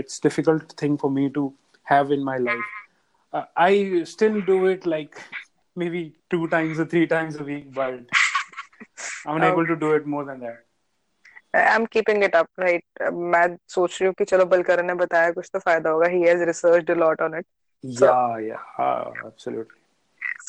[0.00, 1.52] it's difficult thing for me to
[1.92, 2.68] have in my life
[3.32, 5.20] uh, i still do it like
[5.76, 8.00] maybe two times or three times a week but
[9.26, 10.64] i'm unable to do it more than that
[11.54, 12.82] I'm keeping it up, right?
[13.04, 16.08] Uh, मैं सोच रही हूँ कि चलो बलकरण ने बताया कुछ तो फायदा होगा.
[16.14, 17.46] He has researched a lot on it.
[18.00, 19.80] So- yeah yeah uh, absolutely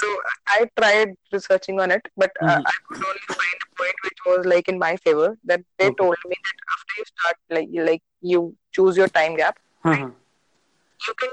[0.02, 0.10] So
[0.56, 2.68] I tried researching on it, but uh, Mhm.
[2.72, 5.30] I could only find a point which was like in my favor.
[5.52, 5.96] That they Okay.
[6.04, 6.63] told me that after
[6.98, 10.10] you start, like you, like you choose your time gap, uh-huh.
[11.08, 11.30] you can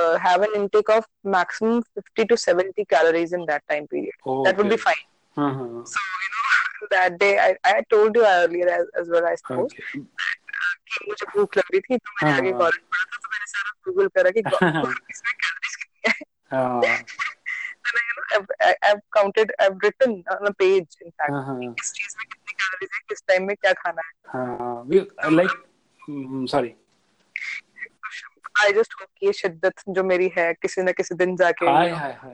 [0.00, 4.12] uh, have an intake of maximum 50 to 70 calories in that time period.
[4.44, 4.82] That would be Okay.
[4.88, 5.04] fine.
[5.36, 5.84] uh-huh.
[5.84, 9.70] So you know that day I, I told you earlier as, as well, I suppose.
[9.72, 10.06] okay
[10.90, 13.28] कि मुझे भूख लग रही थी तो मैंने हाँ, आगे हाँ। कॉलेज पढ़ा था तो
[13.32, 16.14] मैंने सारा गूगल करा कि इसमें कैलोरीज कितनी है
[16.58, 17.04] uh, then
[17.90, 21.54] I, you know, I've, I- I've counted I've written on a page in fact uh-huh.
[21.82, 24.13] किस चीज में कितनी कैलोरीज है किस टाइम में क्या खाना है?
[25.35, 25.63] Like
[26.49, 26.73] sorry
[28.63, 31.89] I just hope कि ये शिद्दत जो मेरी है किसी ना किसी दिन जाके hi
[31.91, 32.33] hi hi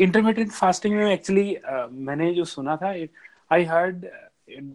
[0.00, 1.56] intermediate fasting में एक्चुअली
[2.06, 2.88] मैंने जो सुना था
[3.52, 4.06] आई हर्ड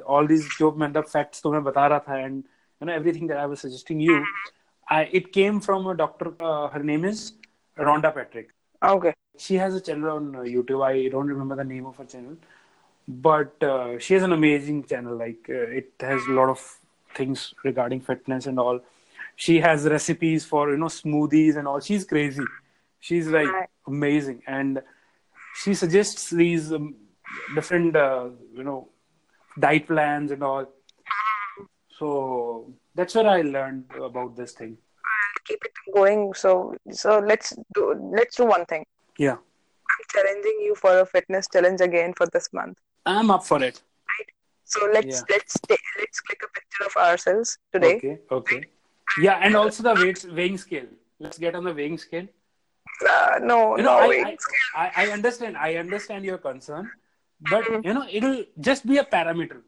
[0.02, 3.38] ऑल दिस जो मतलब फैक्ट्स तो मैं बता रहा था and you know everything that
[3.38, 4.24] I was suggesting you
[5.14, 6.28] it came from a doctor
[6.74, 7.32] her name is
[7.78, 10.86] Rhonda Patrick okay she has a channel on uh, YouTube.
[10.86, 12.36] I don't remember the name of her channel,
[13.08, 15.16] but uh, she has an amazing channel.
[15.16, 16.78] Like uh, it has a lot of
[17.16, 18.82] things regarding fitness and all.
[19.36, 21.80] She has recipes for you know smoothies and all.
[21.80, 22.44] She's crazy.
[23.00, 23.48] She's like
[23.88, 24.82] amazing, and
[25.56, 26.96] she suggests these um,
[27.56, 28.90] different uh, you know
[29.58, 30.66] diet plans and all.
[31.98, 34.78] So that's where I learned about this thing.
[35.46, 38.86] Keep it going so so let's do let's do one thing
[39.28, 39.38] Yeah,
[39.94, 43.82] I'm challenging you for a fitness challenge again for this month I'm up for it.
[44.12, 44.30] Right?
[44.74, 45.24] So let's Yeah.
[45.36, 45.56] let's
[46.02, 47.96] let's click a picture of ourselves today.
[47.98, 48.62] Okay, okay.
[49.28, 50.90] Yeah, and also the weights weighing scale.
[51.20, 52.28] Let's get on the weighing scale.
[53.10, 54.26] Uh, no, You no, I, wait.
[54.26, 54.38] I,
[54.84, 55.58] I, I understand.
[55.58, 56.90] I understand your concern,
[57.52, 57.88] but Mm-hmm.
[57.88, 59.62] you know, it'll just be a parameter.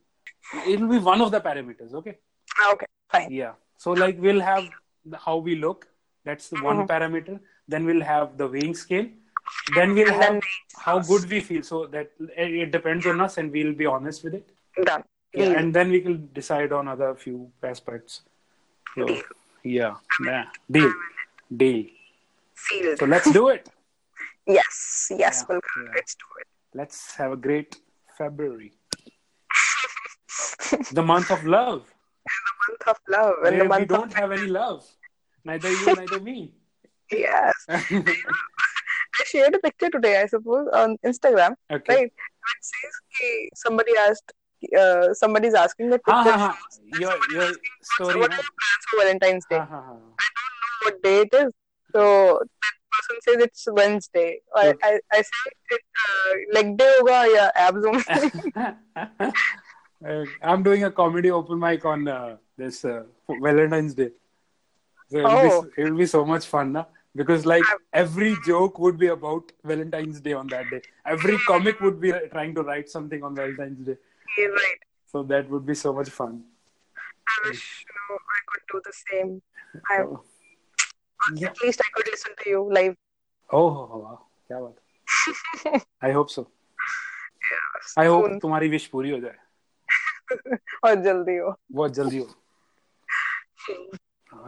[0.67, 1.93] It'll be one of the parameters.
[2.01, 2.17] Okay.
[2.59, 2.85] Ah, Okay,
[3.15, 3.31] fine.
[3.31, 3.53] Yeah.
[3.77, 4.69] So like we'll have
[5.05, 5.87] the, how we look.
[6.25, 6.65] That's the Mm-hmm.
[6.71, 7.39] one parameter.
[7.67, 9.07] Then we'll have the weighing scale.
[9.75, 10.41] Then we'll And have then
[10.77, 11.63] how good we feel.
[11.63, 14.49] So that eh, it depends on us, and we'll be honest with it.
[14.85, 15.03] done.
[15.33, 18.21] Yeah, and then we can decide on other few aspects.
[18.95, 19.07] So,
[19.63, 20.91] yeah, yeah, deal,
[21.55, 21.85] deal.
[22.55, 22.99] Sealed.
[22.99, 23.69] So let's do it.
[24.47, 25.83] yes, yes, Yeah, Vulcan.
[25.85, 25.91] yeah.
[25.95, 26.47] Let's do it.
[26.73, 27.79] Let's have a great
[28.17, 28.73] February,
[30.91, 31.83] the month of love,
[32.27, 34.85] The month of love and where the we don't of have any love,
[35.45, 36.51] neither you, neither me.
[37.11, 37.53] yes.
[39.21, 41.55] I shared a picture today, I suppose, on Instagram.
[41.71, 41.95] okay.
[41.95, 42.11] Right.
[42.11, 44.31] It says ki somebody asked,
[44.81, 46.37] uh, somebody's asking that Ha picture.
[46.43, 46.49] ha.
[47.03, 47.49] Your your
[47.93, 48.19] story.
[48.21, 49.57] what are your plans for Valentine's Day?
[49.59, 50.15] Ha ha know
[50.85, 51.51] What day it is?
[51.95, 52.03] So
[52.63, 54.29] that person says it's Wednesday.
[54.55, 54.79] I Okay.
[54.91, 55.43] I, I say
[55.77, 57.85] it uh, leg day hoga ya abs
[60.41, 64.09] I'm doing a comedy open mic on uh, this uh, Valentine's Day.
[65.09, 65.61] So it'll, Oh.
[65.61, 66.85] be, it'll be so much fun, na?
[67.14, 70.82] Because like every joke would be about Valentine's Day on that day.
[71.06, 73.96] Every comic would be uh, trying to write something on Valentine's Day.
[74.36, 74.78] You're right.
[75.12, 76.44] So that would be so much fun.
[77.28, 79.42] I wish you know I could do the same.
[79.90, 81.48] I, Oh, yeah.
[81.48, 82.94] At least I could listen to you live.
[83.50, 84.18] oh, oh, wow.
[84.48, 84.76] क्या बात
[86.02, 86.46] I hope so.
[87.96, 88.40] I hope soon.
[88.40, 89.36] तुम्हारी wish पूरी हो जाए
[90.84, 92.28] और जल्दी हो बहुत जल्दी हो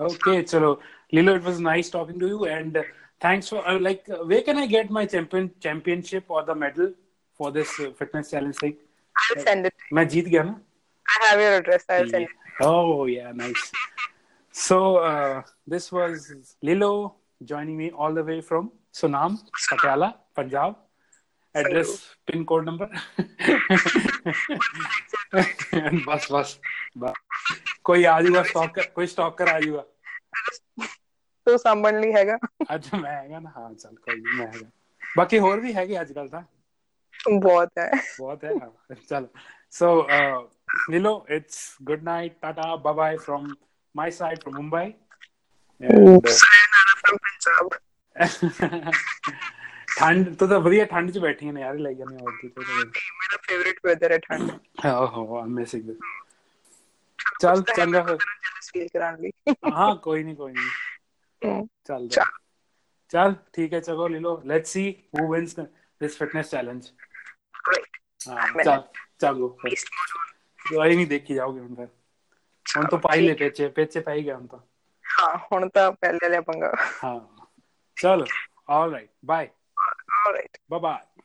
[0.06, 0.78] okay chalo
[1.12, 2.82] lilo it was nice talking to you and uh,
[3.26, 6.90] thanks for uh, like uh, where can i get my champion championship or the medal
[7.38, 8.76] for this uh, fitness challenge thing
[9.22, 9.74] I'll send it.
[9.92, 10.54] मैं जीत गया ना
[11.14, 11.84] I have your address.
[11.90, 12.34] I'll send it.
[12.66, 13.64] oh yeah nice
[14.64, 14.76] so
[15.08, 16.24] uh, this was
[16.68, 16.90] lilo
[17.50, 19.36] joining me all the way from sunam
[19.70, 20.76] patiala punjab
[21.60, 21.92] address
[22.30, 22.88] pin code number
[25.82, 26.58] and बस बस
[27.04, 27.14] बस
[27.90, 29.84] कोई आ जाऊगा stalker कोई stalker आ जाऊगा
[31.46, 32.36] ਤੂੰ ਸਾਂਭਣ ਲਈ ਹੈਗਾ
[32.74, 34.70] ਅੱਜ ਮੈਂ ਹੈਗਾ ਨਾ ਹਾਂ ਚੱਲ ਕੋਈ ਨੀ ਮੈਂ ਹੈਗਾ
[35.02, 36.42] ਬਾਕੀ ਹੋਰ ਵੀ ਹੈਗੇ ਅੱਜ ਕੱਲ ਤਾਂ
[37.40, 38.70] ਬਹੁਤ ਹੈ ਬਹੁਤ ਹੈ ਹਾਂ,
[39.08, 39.28] ਚੱਲ
[39.72, 39.90] so
[40.88, 43.54] Nilo it's good night tata bye bye from
[43.94, 44.92] my side from Mumbai
[46.32, 47.68] sayonara from Punjab
[49.96, 52.64] ਠੰਡ ਤੂੰ ਤਾਂ ਵਧੀਆ ਠੰਡ 'ਚ ਬੈਠੀਆਂ ਨੇ ਯਾਰ ਲਈ ਜਾਂਦੀ ਹੋਰ ਕੀ ਤੇ
[53.12, 54.50] ਮੇਰਾ ਫੇਵਰਿਟ weather ਹੈ ਠੰਡ
[54.86, 55.98] ਓਹੋ ਆਮ ਮਿਸਿੰਗ ਦਿਸ
[57.40, 59.30] ਚੱਲ ਚੰਗਾ ਫਿਰ ਜੈਲਸ ਫੀਲ ਕਰਾਉਣ ਲਈ
[59.70, 60.70] ਹਾਂ ਕੋਈ ਨਹੀਂ ਕੋਈ ਨਹੀਂ
[61.42, 62.26] ਹਮ, ਚੱਲ ਚੱਲ।
[63.10, 65.54] ਚੱਲ ਠੀਕ ਹੈ ਚਲੋ Lilo let's see who wins
[66.00, 66.90] this fitness challenge
[67.64, 67.98] great.
[68.20, 68.82] ਹਾਂ ਮੈਂ- ਚੱਲ
[69.18, 70.32] ਚਲੋ ਫਿਰ Least module.
[70.64, 71.88] ਦਵਾਈ ਨਹੀਂ ਦੇਖੀ ਜਾਓਗੇ ਹੁਣ ਫਿਰ
[72.66, 74.58] ਹੁਣ ਤਾਂ ਪਾਈ ਲੈ ਪੇਚੇ ਪੇਚੇ ਪਾਈ ਗਿਆ ਹੁਣ ਤਾਂ
[75.04, 76.72] ਹਾਂ ਹੁਣ ਤਾਂ ਪਹਿਲੇ ਵਾਲਾ ਪੰਗਾ
[77.04, 77.18] ਹਾਂ
[77.96, 78.26] ਚਲ
[78.70, 79.48] all right bye
[80.20, 81.21] alright bye bye